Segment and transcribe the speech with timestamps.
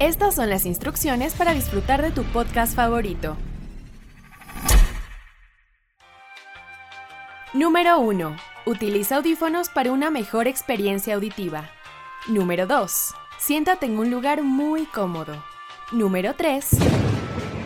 [0.00, 3.36] Estas son las instrucciones para disfrutar de tu podcast favorito.
[7.52, 8.34] Número 1.
[8.64, 11.68] Utiliza audífonos para una mejor experiencia auditiva.
[12.28, 13.14] Número 2.
[13.38, 15.34] Siéntate en un lugar muy cómodo.
[15.92, 16.78] Número 3.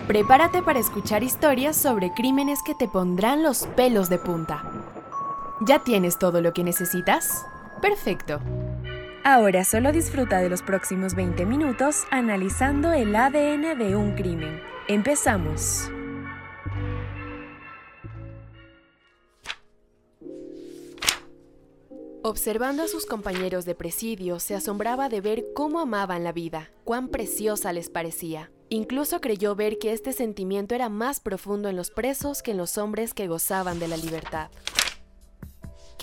[0.09, 4.65] Prepárate para escuchar historias sobre crímenes que te pondrán los pelos de punta.
[5.61, 7.47] ¿Ya tienes todo lo que necesitas?
[7.81, 8.41] Perfecto.
[9.27, 14.61] Ahora solo disfruta de los próximos 20 minutos analizando el ADN de un crimen.
[14.87, 15.91] Empezamos.
[22.23, 27.09] Observando a sus compañeros de presidio, se asombraba de ver cómo amaban la vida, cuán
[27.09, 28.51] preciosa les parecía.
[28.69, 32.77] Incluso creyó ver que este sentimiento era más profundo en los presos que en los
[32.77, 34.51] hombres que gozaban de la libertad.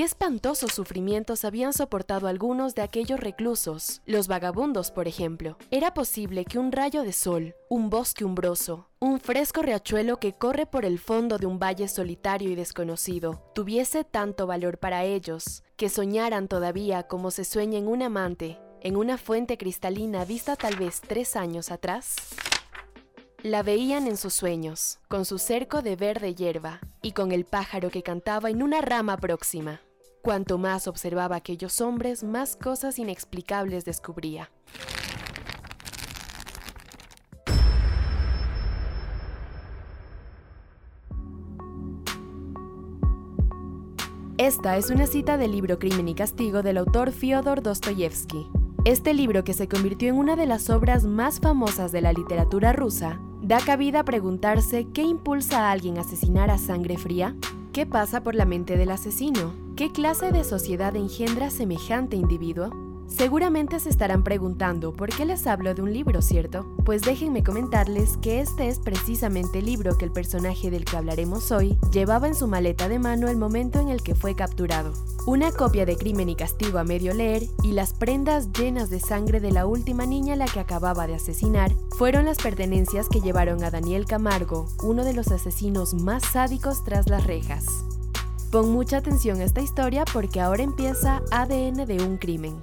[0.01, 5.59] Qué espantosos sufrimientos habían soportado algunos de aquellos reclusos, los vagabundos, por ejemplo.
[5.69, 10.66] Era posible que un rayo de sol, un bosque umbroso, un fresco riachuelo que corre
[10.66, 15.88] por el fondo de un valle solitario y desconocido, tuviese tanto valor para ellos, que
[15.88, 20.99] soñaran todavía como se sueña en un amante, en una fuente cristalina vista tal vez
[21.08, 22.15] tres años atrás?
[23.43, 27.91] La veían en sus sueños, con su cerco de verde hierba y con el pájaro
[27.91, 29.80] que cantaba en una rama próxima.
[30.22, 34.52] Cuanto más observaba aquellos hombres, más cosas inexplicables descubría.
[44.38, 48.47] Esta es una cita del libro Crimen y Castigo del autor Fyodor Dostoyevsky.
[48.86, 52.73] Este libro, que se convirtió en una de las obras más famosas de la literatura
[52.73, 57.36] rusa, da cabida a preguntarse qué impulsa a alguien a asesinar a sangre fría,
[57.73, 62.69] qué pasa por la mente del asesino, qué clase de sociedad engendra semejante individuo.
[63.07, 66.67] Seguramente se estarán preguntando por qué les hablo de un libro, ¿cierto?
[66.85, 71.52] Pues déjenme comentarles que este es precisamente el libro que el personaje del que hablaremos
[71.52, 74.93] hoy llevaba en su maleta de mano el momento en el que fue capturado.
[75.25, 79.39] Una copia de Crimen y Castigo a medio leer y las prendas llenas de sangre
[79.39, 83.64] de la última niña a la que acababa de asesinar fueron las pertenencias que llevaron
[83.64, 87.65] a Daniel Camargo, uno de los asesinos más sádicos tras las rejas.
[88.52, 92.62] Pon mucha atención a esta historia porque ahora empieza ADN de un crimen.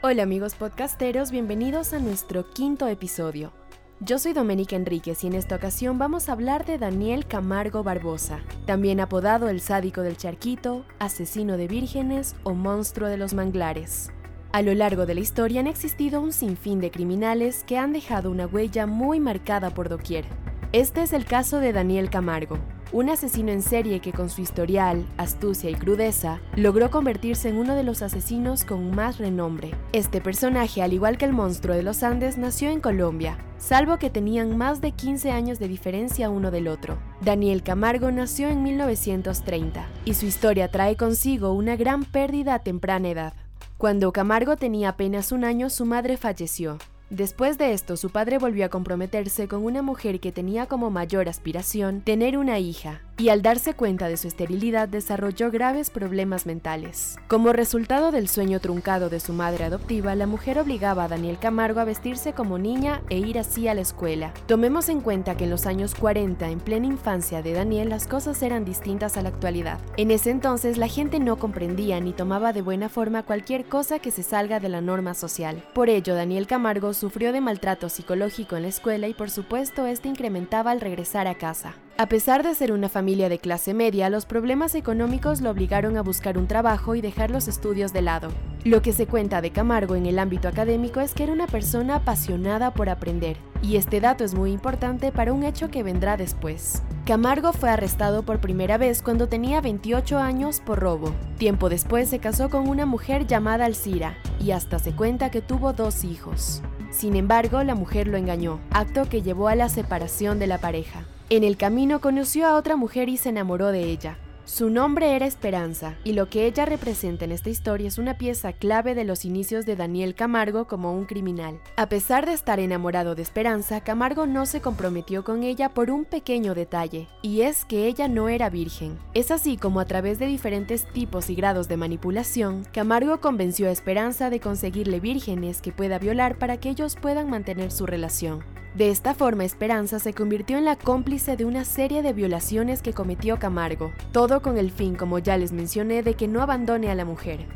[0.00, 3.50] Hola amigos podcasteros, bienvenidos a nuestro quinto episodio.
[3.98, 8.42] Yo soy Doménica Enríquez y en esta ocasión vamos a hablar de Daniel Camargo Barbosa,
[8.64, 14.12] también apodado el sádico del charquito, asesino de vírgenes o monstruo de los manglares.
[14.52, 18.30] A lo largo de la historia han existido un sinfín de criminales que han dejado
[18.30, 20.26] una huella muy marcada por doquier.
[20.72, 22.56] Este es el caso de Daniel Camargo,
[22.92, 27.74] un asesino en serie que con su historial, astucia y crudeza logró convertirse en uno
[27.74, 29.70] de los asesinos con más renombre.
[29.92, 34.10] Este personaje, al igual que el monstruo de los Andes, nació en Colombia, salvo que
[34.10, 36.98] tenían más de 15 años de diferencia uno del otro.
[37.20, 43.08] Daniel Camargo nació en 1930 y su historia trae consigo una gran pérdida a temprana
[43.08, 43.34] edad.
[43.78, 46.76] Cuando Camargo tenía apenas un año, su madre falleció,
[47.10, 51.28] Después de esto, su padre volvió a comprometerse con una mujer que tenía como mayor
[51.28, 57.18] aspiración tener una hija, y al darse cuenta de su esterilidad desarrolló graves problemas mentales.
[57.28, 61.80] Como resultado del sueño truncado de su madre adoptiva, la mujer obligaba a Daniel Camargo
[61.80, 64.32] a vestirse como niña e ir así a la escuela.
[64.46, 68.42] Tomemos en cuenta que en los años 40, en plena infancia de Daniel, las cosas
[68.42, 69.78] eran distintas a la actualidad.
[69.98, 74.12] En ese entonces la gente no comprendía ni tomaba de buena forma cualquier cosa que
[74.12, 75.62] se salga de la norma social.
[75.74, 80.08] Por ello, Daniel Camargo sufrió de maltrato psicológico en la escuela y por supuesto este
[80.08, 81.74] incrementaba al regresar a casa.
[82.00, 86.02] A pesar de ser una familia de clase media, los problemas económicos lo obligaron a
[86.02, 88.30] buscar un trabajo y dejar los estudios de lado.
[88.64, 91.96] Lo que se cuenta de Camargo en el ámbito académico es que era una persona
[91.96, 96.82] apasionada por aprender, y este dato es muy importante para un hecho que vendrá después.
[97.04, 101.12] Camargo fue arrestado por primera vez cuando tenía 28 años por robo.
[101.36, 105.74] Tiempo después se casó con una mujer llamada Alcira, y hasta se cuenta que tuvo
[105.74, 106.62] dos hijos.
[106.90, 111.04] Sin embargo, la mujer lo engañó, acto que llevó a la separación de la pareja.
[111.32, 114.18] En el camino conoció a otra mujer y se enamoró de ella.
[114.44, 118.52] Su nombre era Esperanza, y lo que ella representa en esta historia es una pieza
[118.52, 121.60] clave de los inicios de Daniel Camargo como un criminal.
[121.76, 126.04] A pesar de estar enamorado de Esperanza, Camargo no se comprometió con ella por un
[126.04, 128.98] pequeño detalle, y es que ella no era virgen.
[129.14, 133.70] Es así como a través de diferentes tipos y grados de manipulación, Camargo convenció a
[133.70, 138.42] Esperanza de conseguirle vírgenes que pueda violar para que ellos puedan mantener su relación.
[138.74, 142.92] De esta forma, Esperanza se convirtió en la cómplice de una serie de violaciones que
[142.92, 146.94] cometió Camargo, todo con el fin, como ya les mencioné, de que no abandone a
[146.94, 147.46] la mujer.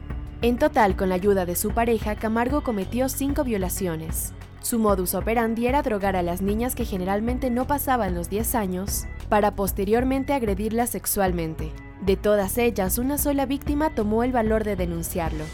[0.42, 4.32] En total, con la ayuda de su pareja, Camargo cometió cinco violaciones.
[4.60, 9.04] Su modus operandi era drogar a las niñas que generalmente no pasaban los 10 años,
[9.28, 11.72] para posteriormente agredirlas sexualmente.
[12.00, 15.44] De todas ellas, una sola víctima tomó el valor de denunciarlo.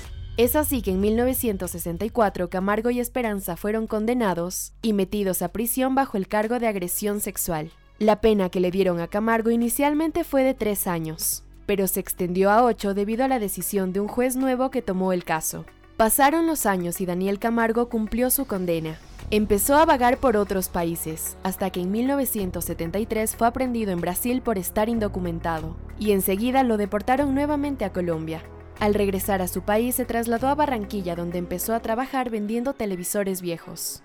[0.40, 6.16] Es así que en 1964 Camargo y Esperanza fueron condenados y metidos a prisión bajo
[6.16, 7.72] el cargo de agresión sexual.
[7.98, 12.50] La pena que le dieron a Camargo inicialmente fue de tres años, pero se extendió
[12.50, 15.66] a ocho debido a la decisión de un juez nuevo que tomó el caso.
[15.98, 18.98] Pasaron los años y Daniel Camargo cumplió su condena.
[19.30, 24.56] Empezó a vagar por otros países, hasta que en 1973 fue aprendido en Brasil por
[24.56, 28.42] estar indocumentado, y enseguida lo deportaron nuevamente a Colombia.
[28.80, 33.42] Al regresar a su país se trasladó a Barranquilla donde empezó a trabajar vendiendo televisores
[33.42, 34.02] viejos.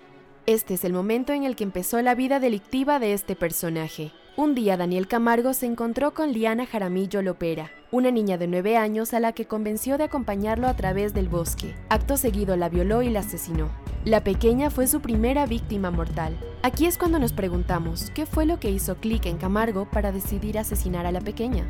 [0.47, 4.11] Este es el momento en el que empezó la vida delictiva de este personaje.
[4.35, 9.13] Un día Daniel Camargo se encontró con Liana Jaramillo Lopera, una niña de 9 años
[9.13, 11.73] a la que convenció de acompañarlo a través del bosque.
[11.87, 13.69] Acto seguido la violó y la asesinó.
[14.03, 16.37] La pequeña fue su primera víctima mortal.
[16.63, 20.59] Aquí es cuando nos preguntamos, ¿qué fue lo que hizo clic en Camargo para decidir
[20.59, 21.65] asesinar a la pequeña?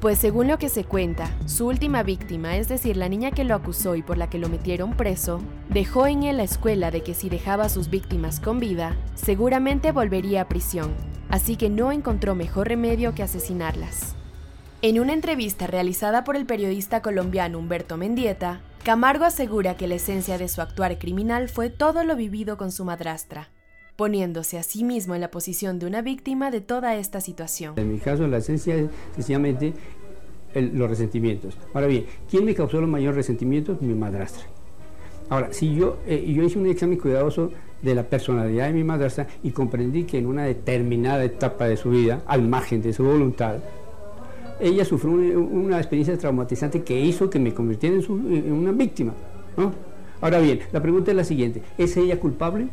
[0.00, 3.54] Pues según lo que se cuenta, su última víctima, es decir, la niña que lo
[3.54, 5.40] acusó y por la que lo metieron preso,
[5.70, 9.92] dejó en él la escuela de que si dejaba a sus víctimas con vida, seguramente
[9.92, 10.94] volvería a prisión,
[11.30, 14.14] así que no encontró mejor remedio que asesinarlas.
[14.82, 20.36] En una entrevista realizada por el periodista colombiano Humberto Mendieta, Camargo asegura que la esencia
[20.36, 23.48] de su actuar criminal fue todo lo vivido con su madrastra,
[23.96, 27.74] poniéndose a sí mismo en la posición de una víctima de toda esta situación.
[27.76, 29.72] En mi caso, la esencia es sencillamente
[30.54, 31.56] los resentimientos.
[31.74, 33.80] Ahora bien, ¿quién me causó los mayores resentimientos?
[33.82, 34.44] Mi madrastra.
[35.28, 37.50] Ahora, si yo, eh, yo hice un examen cuidadoso
[37.82, 41.90] de la personalidad de mi madrastra y comprendí que en una determinada etapa de su
[41.90, 43.56] vida, al margen de su voluntad,
[44.60, 49.12] ella sufrió una, experiencia traumatizante que hizo que me convirtiera en, una víctima.
[50.20, 52.68] Ahora bien, la pregunta es la siguiente, ¿es ella culpable?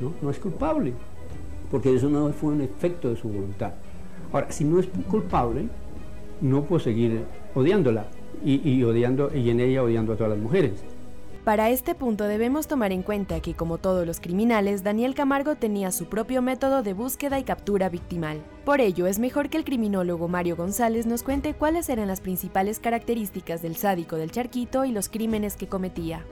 [0.00, 0.12] ¿No?
[0.22, 0.92] No es culpable,
[1.70, 3.72] porque eso no fue un efecto de su voluntad.
[4.32, 5.68] Ahora, si no es culpable,
[6.40, 8.06] no puedo seguir odiándola
[8.44, 10.72] y, odiando, y en ella odiando a todas las mujeres.
[11.44, 15.92] Para este punto debemos tomar en cuenta que, como todos los criminales, Daniel Camargo tenía
[15.92, 18.42] su propio método de búsqueda y captura victimal.
[18.64, 22.80] Por ello, es mejor que el criminólogo Mario González nos cuente cuáles eran las principales
[22.80, 26.24] características del sádico del charquito y los crímenes que cometía.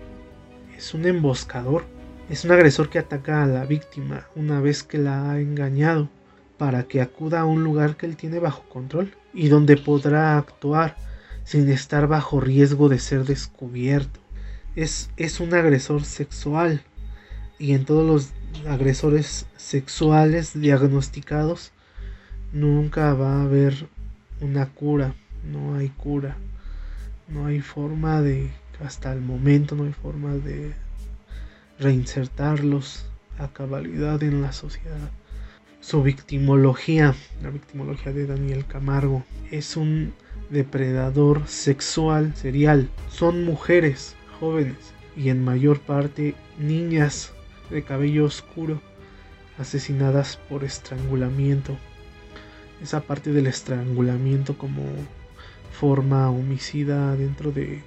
[0.77, 1.85] Es un emboscador
[2.31, 6.09] es un agresor que ataca a la víctima una vez que la ha engañado
[6.57, 10.97] para que acuda a un lugar que él tiene bajo control y donde podrá actuar
[11.45, 14.21] sin estar bajo riesgo de ser descubierto.
[14.75, 16.83] Es, es un agresor sexual
[17.59, 21.73] y en todos los agresores sexuales diagnosticados
[22.53, 23.89] nunca va a haber
[24.41, 26.37] una cura, no hay cura,
[27.29, 28.51] no hay forma de,
[28.83, 30.73] hasta el momento no hay forma de
[31.79, 33.07] reinsertarlos
[33.39, 35.11] a cabalidad en la sociedad.
[35.81, 40.15] Su victimología, la victimología de Daniel Camargo, es un
[40.51, 42.89] depredador sexual serial.
[43.11, 47.33] Son mujeres jóvenes y en mayor parte niñas
[47.71, 48.81] de cabello oscuro
[49.59, 51.77] asesinadas por estrangulamiento.
[52.83, 54.85] Esa parte del estrangulamiento como
[55.73, 57.83] forma homicida dentro de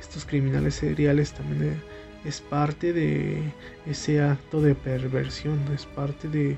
[0.00, 1.82] estos criminales seriales también
[2.24, 3.52] es parte de
[3.86, 6.56] ese acto de perversión, es parte de,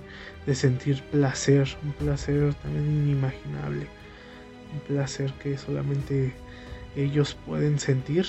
[0.54, 3.86] sentir placer, un placer también inimaginable,
[4.72, 6.32] un placer que solamente
[6.94, 8.26] ellos pueden sentir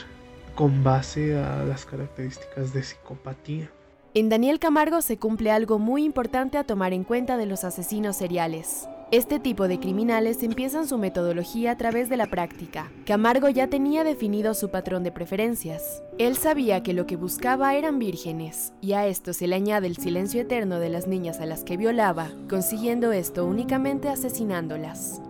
[0.55, 3.69] con base a las características de psicopatía.
[4.13, 8.15] En Daniel Camargo se cumple algo muy importante a tomar en cuenta de los asesinos
[8.15, 8.87] seriales.
[9.11, 12.91] Este tipo de criminales empiezan su metodología a través de la práctica.
[13.05, 16.03] Camargo ya tenía definido su patrón de preferencias.
[16.17, 19.95] Él sabía que lo que buscaba eran vírgenes, y a esto se le añade el
[19.95, 25.21] silencio eterno de las niñas a las que violaba, consiguiendo esto únicamente asesinándolas.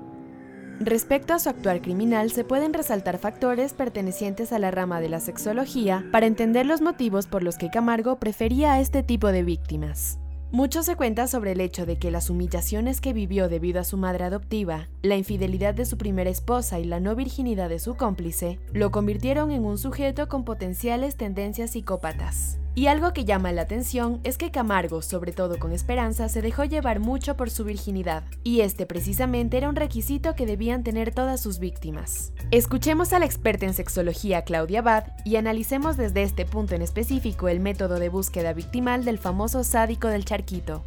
[0.79, 5.19] Respecto a su actuar criminal, se pueden resaltar factores pertenecientes a la rama de la
[5.19, 10.19] sexología para entender los motivos por los que Camargo prefería a este tipo de víctimas.
[10.51, 13.97] Mucho se cuenta sobre el hecho de que las humillaciones que vivió debido a su
[13.97, 18.59] madre adoptiva, la infidelidad de su primera esposa y la no virginidad de su cómplice,
[18.71, 22.59] lo convirtieron en un sujeto con potenciales tendencias psicópatas.
[22.77, 26.63] Y algo que llama la atención es que Camargo, sobre todo con Esperanza, se dejó
[26.63, 31.41] llevar mucho por su virginidad, y este precisamente era un requisito que debían tener todas
[31.41, 32.33] sus víctimas.
[32.51, 37.47] Escuchemos a la experta en sexología Claudia Bad y analicemos desde este punto en específico
[37.47, 40.83] el método de búsqueda victimal del famoso sádico del charquito.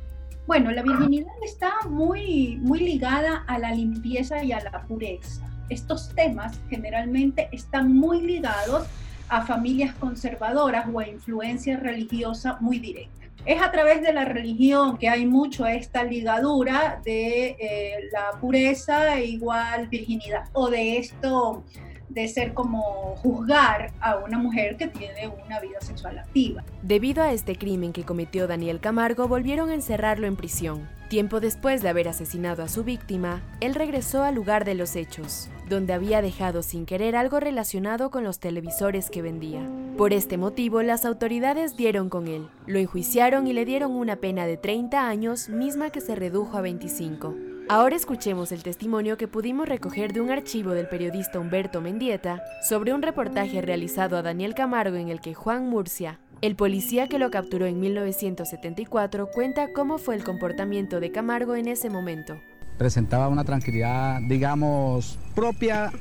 [0.46, 5.44] Bueno, la virginidad está muy, muy ligada a la limpieza y a la pureza.
[5.70, 8.86] estos temas generalmente están muy ligados
[9.30, 13.26] a familias conservadoras o a influencia religiosa muy directa.
[13.46, 19.18] Es a través de la religión que hay mucho esta ligadura de eh, la pureza
[19.18, 21.64] e igual virginidad o de esto
[22.10, 26.64] de ser como juzgar a una mujer que tiene una vida sexual activa.
[26.82, 30.88] Debido a este crimen que cometió Daniel Camargo, volvieron a encerrarlo en prisión.
[31.08, 35.48] Tiempo después de haber asesinado a su víctima, él regresó al lugar de los hechos,
[35.70, 39.66] donde había dejado sin querer algo relacionado con los televisores que vendía.
[39.96, 44.46] Por este motivo, las autoridades dieron con él, lo enjuiciaron y le dieron una pena
[44.46, 47.34] de 30 años, misma que se redujo a 25.
[47.68, 52.92] Ahora escuchemos el testimonio que pudimos recoger de un archivo del periodista Humberto Mendieta sobre
[52.92, 57.30] un reportaje realizado a Daniel Camargo en el que Juan Murcia, el policía que lo
[57.30, 62.40] capturó en 1974, cuenta cómo fue el comportamiento de Camargo en ese momento.
[62.80, 65.92] Presentaba una tranquilidad, digamos, propia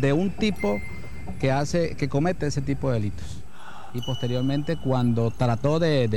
[0.00, 0.80] de un tipo
[1.38, 3.42] que hace, que comete ese tipo de delitos.
[3.92, 6.08] Y posteriormente, cuando trató de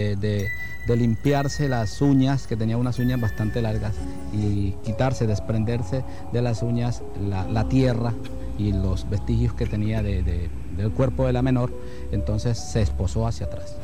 [0.85, 3.95] de limpiarse las uñas, que tenía unas uñas bastante largas,
[4.33, 8.13] y quitarse, desprenderse de las uñas la, tierra
[8.57, 11.73] y los vestigios que tenía del cuerpo de la menor,
[12.11, 13.75] entonces se esposó hacia atrás.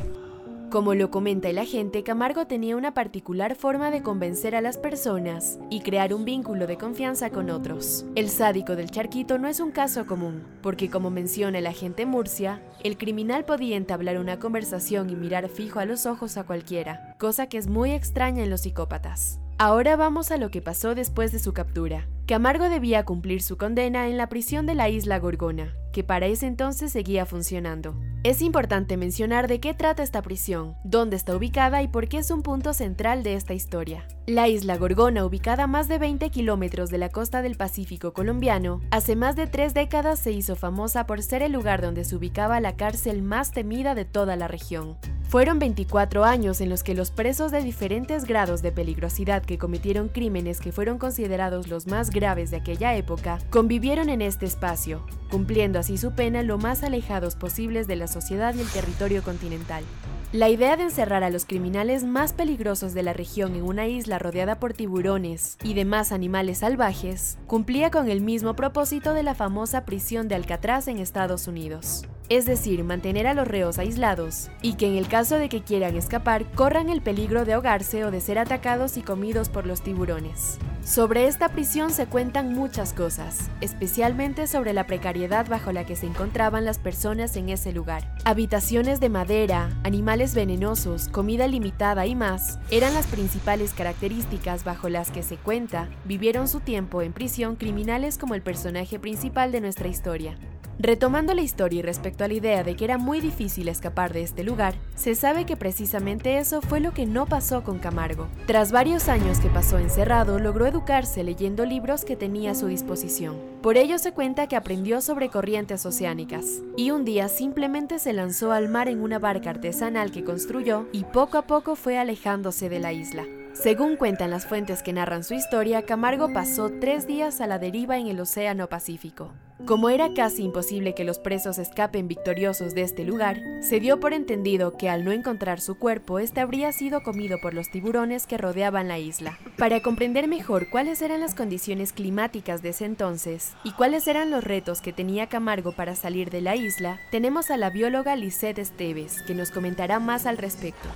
[0.72, 5.58] Como lo comenta el agente, Camargo tenía una particular forma de convencer a las personas
[5.68, 8.06] y crear un vínculo de confianza con otros.
[8.14, 12.62] El sádico del charquito no es un caso común, porque como menciona el agente Murcia,
[12.82, 17.50] el criminal podía entablar una conversación y mirar fijo a los ojos a cualquiera, cosa
[17.50, 19.41] que es muy extraña en los psicópatas.
[19.58, 22.08] Ahora vamos a lo que pasó después de su captura.
[22.26, 26.46] Camargo debía cumplir su condena en la prisión de la isla Gorgona, que para ese
[26.46, 27.94] entonces seguía funcionando.
[28.24, 32.30] Es importante mencionar de qué trata esta prisión, dónde está ubicada y por qué es
[32.30, 34.06] un punto central de esta historia.
[34.26, 38.80] La isla Gorgona, ubicada a más de 20 kilómetros de la costa del Pacífico colombiano,
[38.90, 42.60] hace más de tres décadas se hizo famosa por ser el lugar donde se ubicaba
[42.60, 44.96] la cárcel más temida de toda la región.
[45.32, 50.10] Fueron 24 años en los que los presos de diferentes grados de peligrosidad que cometieron
[50.10, 55.78] crímenes que fueron considerados los más graves de aquella época convivieron en este espacio, cumpliendo
[55.78, 59.84] así su pena lo más alejados posibles de la sociedad y el territorio continental.
[60.32, 64.18] La idea de encerrar a los criminales más peligrosos de la región en una isla
[64.18, 69.84] rodeada por tiburones y demás animales salvajes cumplía con el mismo propósito de la famosa
[69.84, 74.86] prisión de Alcatraz en Estados Unidos es decir, mantener a los reos aislados, y que
[74.86, 78.38] en el caso de que quieran escapar corran el peligro de ahogarse o de ser
[78.38, 80.58] atacados y comidos por los tiburones.
[80.84, 86.06] Sobre esta prisión se cuentan muchas cosas, especialmente sobre la precariedad bajo la que se
[86.06, 88.02] encontraban las personas en ese lugar.
[88.24, 95.12] Habitaciones de madera, animales venenosos, comida limitada y más eran las principales características bajo las
[95.12, 99.86] que se cuenta vivieron su tiempo en prisión criminales como el personaje principal de nuestra
[99.86, 100.36] historia.
[100.82, 104.22] Retomando la historia y respecto a la idea de que era muy difícil escapar de
[104.22, 108.26] este lugar, se sabe que precisamente eso fue lo que no pasó con Camargo.
[108.48, 113.36] Tras varios años que pasó encerrado, logró educarse leyendo libros que tenía a su disposición.
[113.62, 116.46] Por ello se cuenta que aprendió sobre corrientes oceánicas,
[116.76, 121.04] y un día simplemente se lanzó al mar en una barca artesanal que construyó y
[121.04, 123.24] poco a poco fue alejándose de la isla.
[123.54, 127.98] Según cuentan las fuentes que narran su historia, Camargo pasó tres días a la deriva
[127.98, 129.32] en el Océano Pacífico.
[129.66, 134.14] Como era casi imposible que los presos escapen victoriosos de este lugar, se dio por
[134.14, 138.38] entendido que al no encontrar su cuerpo, este habría sido comido por los tiburones que
[138.38, 139.38] rodeaban la isla.
[139.58, 144.42] Para comprender mejor cuáles eran las condiciones climáticas de ese entonces y cuáles eran los
[144.42, 149.22] retos que tenía Camargo para salir de la isla, tenemos a la bióloga Lisette Esteves,
[149.22, 150.88] que nos comentará más al respecto.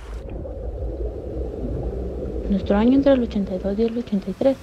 [2.49, 4.57] Nuestro año entre el 82 y el 83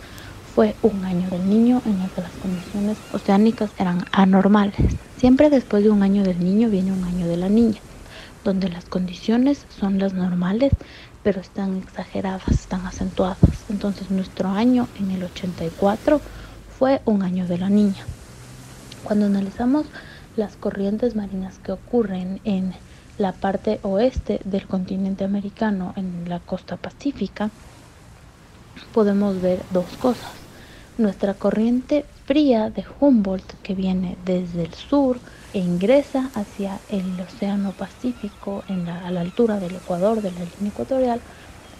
[0.55, 4.97] fue un año del niño en el que las condiciones oceánicas eran anormales.
[5.19, 7.81] Siempre después de un año del niño viene un año de la niña,
[8.43, 10.73] donde las condiciones son las normales,
[11.23, 13.67] pero están exageradas, están acentuadas.
[13.69, 16.23] Entonces nuestro año en el 84
[16.67, 18.07] fue un año de la niña.
[19.03, 19.87] Cuando analizamos
[20.37, 22.75] las corrientes marinas que ocurren en
[23.19, 27.51] la parte oeste del continente americano, en la costa pacífica,
[28.93, 30.45] podemos ver dos cosas
[30.97, 35.19] nuestra corriente fría de Humboldt que viene desde el sur
[35.53, 41.21] e ingresa hacia el Océano Pacífico a la altura del Ecuador, de la línea ecuatorial,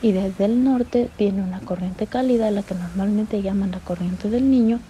[0.03, 4.51] y desde el norte viene una corriente cálida, la que normalmente llaman la corriente del
[4.51, 4.81] Niño,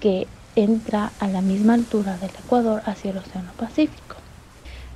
[0.00, 4.16] que entra a la misma altura del Ecuador hacia el Océano Pacífico.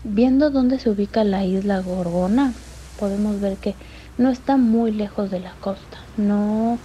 [0.03, 2.53] Viendo dónde se ubica la isla Gorgona,
[2.99, 3.75] podemos ver que
[4.17, 6.81] no está muy lejos de la costa, no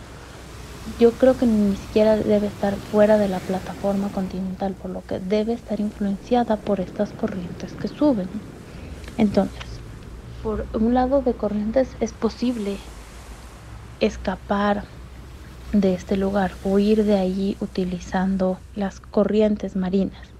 [0.98, 5.20] yo creo que ni siquiera debe estar fuera de la plataforma continental, por lo que
[5.20, 8.30] debe estar influenciada por estas corrientes que suben.
[9.18, 9.82] Entonces,
[10.42, 12.80] por un lado de corrientes es posible
[14.00, 14.86] escapar
[15.72, 20.36] de este lugar, huir de allí utilizando las corrientes marinas.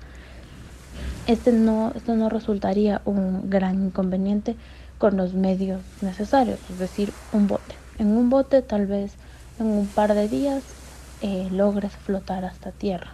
[1.26, 4.58] Este no, esto no resultaría un gran inconveniente
[5.00, 7.74] con los medios necesarios, es decir, un bote.
[7.98, 9.14] En un bote tal vez
[9.60, 10.62] en un par de días
[11.22, 13.14] eh, logres flotar hasta tierra.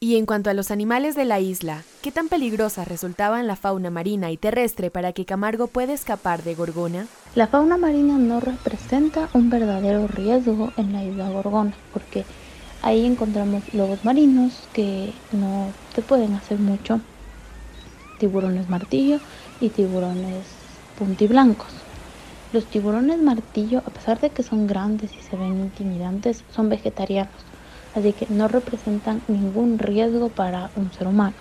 [0.00, 3.90] Y en cuanto a los animales de la isla, ¿qué tan peligrosa resultaban la fauna
[3.90, 7.06] marina y terrestre para que Camargo pueda escapar de Gorgona?
[7.36, 12.24] La fauna marina no representa un verdadero riesgo en la isla Gorgona, porque
[12.82, 17.00] ahí encontramos lobos marinos que no te pueden hacer mucho,
[18.18, 19.20] tiburones martillo
[19.60, 20.61] y tiburones
[20.94, 21.86] puntiblancos.
[22.50, 27.46] Los tiburones martillo, a pesar de que son grandes y se ven intimidantes, son vegetarianos,
[27.92, 31.36] así que no representan ningún riesgo para un ser humano.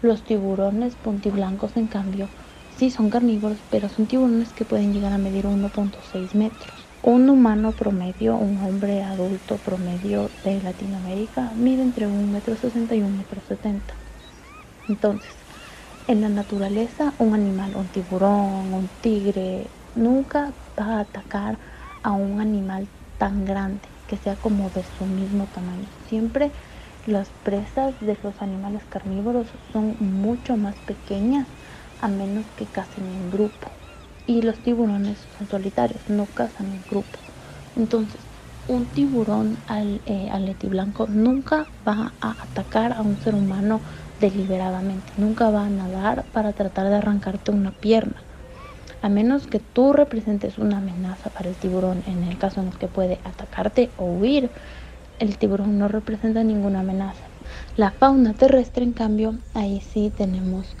[0.00, 2.30] Los tiburones puntiblancos, en cambio,
[2.68, 6.90] sí son carnívoros, pero son tiburones que pueden llegar a medir 1.6 metros.
[7.02, 13.70] Un humano promedio, un hombre adulto promedio de Latinoamérica, mide entre 1,60 metro y 1,70
[13.70, 13.96] metro.
[14.86, 15.41] Entonces,
[16.06, 21.58] en la naturaleza, un animal, un tiburón, un tigre, nunca va a atacar
[22.02, 25.90] a un animal tan grande que sea como de su mismo tamaño.
[26.04, 26.52] Siempre
[27.04, 31.48] las presas de los animales carnívoros son mucho más pequeñas
[31.98, 33.78] a menos que cacen en grupo.
[34.26, 37.20] Y los tiburones son solitarios, no cazan en grupo.
[37.74, 38.28] Entonces,
[38.66, 40.30] un tiburón al, eh,
[40.68, 43.82] blanco nunca va a atacar a un ser humano
[44.22, 48.22] deliberadamente, nunca va a nadar para tratar de arrancarte una pierna
[49.02, 52.78] a menos que tú representes una amenaza para el tiburón en el caso en el
[52.78, 54.48] que puede atacarte o huir,
[55.18, 57.24] el tiburón no representa ninguna amenaza.
[57.76, 60.76] La fauna terrestre, en cambio, ahí sí tenemos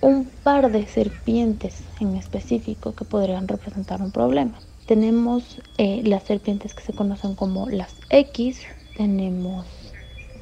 [0.00, 4.58] un par de serpientes en específico que podrían representar un problema.
[4.86, 8.60] Tenemos eh, las serpientes que se conocen como las X,
[8.96, 9.66] tenemos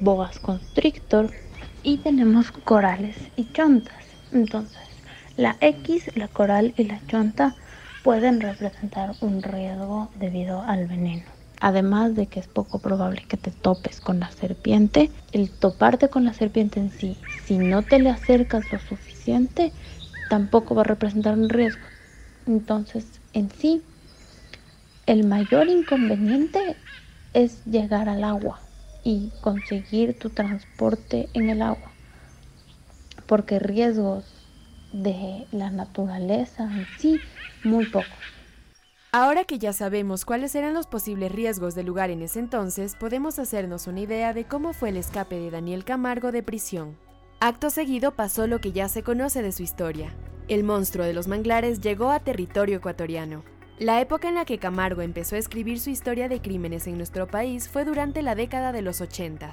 [0.01, 1.31] boas constrictor
[1.85, 4.05] y tenemos corales y chontas.
[4.33, 4.83] Entonces,
[5.37, 7.55] la X, la coral y la chonta
[8.03, 11.25] pueden representar un riesgo debido al veneno.
[11.61, 16.25] Además de que es poco probable que te topes con la serpiente, el toparte con
[16.25, 17.17] la serpiente en sí,
[17.47, 19.73] si no te le acercas lo suficiente,
[20.29, 21.87] tampoco va a representar un riesgo.
[22.47, 23.83] Entonces, en sí,
[25.07, 26.77] el mayor inconveniente
[27.35, 28.61] es llegar al agua
[29.05, 31.93] y conseguir tu transporte en el agua.
[33.27, 34.25] Porque riesgos
[34.93, 37.21] de la naturaleza en sí,
[37.63, 38.09] muy pocos.
[39.13, 43.39] Ahora que ya sabemos cuáles eran los posibles riesgos del lugar en ese entonces, podemos
[43.39, 46.97] hacernos una idea de cómo fue el escape de Daniel Camargo de prisión.
[47.39, 50.13] Acto seguido pasó lo que ya se conoce de su historia.
[50.49, 53.45] El monstruo de los manglares llegó a territorio ecuatoriano.
[53.81, 57.27] La época en la que Camargo empezó a escribir su historia de crímenes en nuestro
[57.27, 59.51] país fue durante la década de los 80.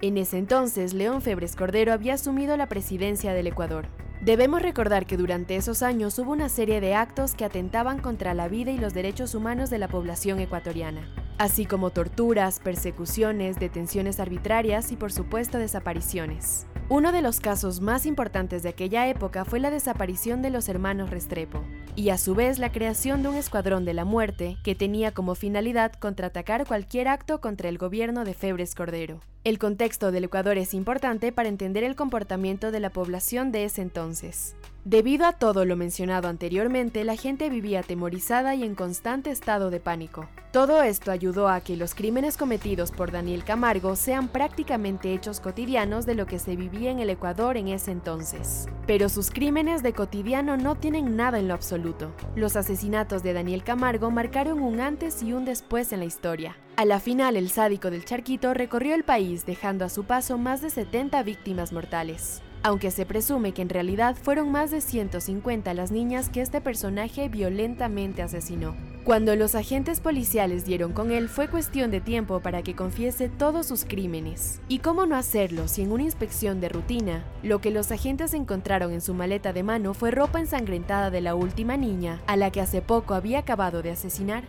[0.00, 3.88] En ese entonces, León Febres Cordero había asumido la presidencia del Ecuador.
[4.20, 8.46] Debemos recordar que durante esos años hubo una serie de actos que atentaban contra la
[8.46, 14.92] vida y los derechos humanos de la población ecuatoriana, así como torturas, persecuciones, detenciones arbitrarias
[14.92, 16.68] y por supuesto desapariciones.
[16.90, 21.08] Uno de los casos más importantes de aquella época fue la desaparición de los hermanos
[21.08, 21.64] Restrepo,
[21.96, 25.34] y a su vez la creación de un escuadrón de la muerte que tenía como
[25.34, 29.20] finalidad contraatacar cualquier acto contra el gobierno de Febres Cordero.
[29.44, 33.82] El contexto del Ecuador es importante para entender el comportamiento de la población de ese
[33.82, 34.56] entonces.
[34.86, 39.80] Debido a todo lo mencionado anteriormente, la gente vivía atemorizada y en constante estado de
[39.80, 40.26] pánico.
[40.50, 46.06] Todo esto ayudó a que los crímenes cometidos por Daniel Camargo sean prácticamente hechos cotidianos
[46.06, 48.66] de lo que se vivía en el Ecuador en ese entonces.
[48.86, 52.14] Pero sus crímenes de cotidiano no tienen nada en lo absoluto.
[52.34, 56.56] Los asesinatos de Daniel Camargo marcaron un antes y un después en la historia.
[56.76, 60.60] A la final, el sádico del charquito recorrió el país dejando a su paso más
[60.60, 65.92] de 70 víctimas mortales aunque se presume que en realidad fueron más de 150 las
[65.92, 68.74] niñas que este personaje violentamente asesinó.
[69.04, 73.66] Cuando los agentes policiales dieron con él fue cuestión de tiempo para que confiese todos
[73.66, 74.62] sus crímenes.
[74.66, 78.94] ¿Y cómo no hacerlo si en una inspección de rutina, lo que los agentes encontraron
[78.94, 82.62] en su maleta de mano fue ropa ensangrentada de la última niña, a la que
[82.62, 84.44] hace poco había acabado de asesinar?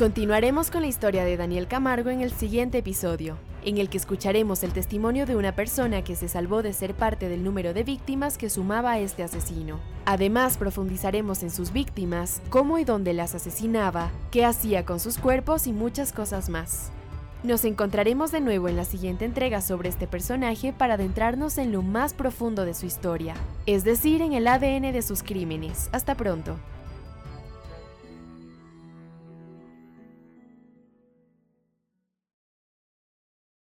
[0.00, 4.62] Continuaremos con la historia de Daniel Camargo en el siguiente episodio en el que escucharemos
[4.62, 8.38] el testimonio de una persona que se salvó de ser parte del número de víctimas
[8.38, 9.78] que sumaba a este asesino.
[10.06, 15.66] Además, profundizaremos en sus víctimas, cómo y dónde las asesinaba, qué hacía con sus cuerpos
[15.66, 16.90] y muchas cosas más.
[17.42, 21.82] Nos encontraremos de nuevo en la siguiente entrega sobre este personaje para adentrarnos en lo
[21.82, 23.34] más profundo de su historia,
[23.66, 25.90] es decir, en el ADN de sus crímenes.
[25.92, 26.56] Hasta pronto.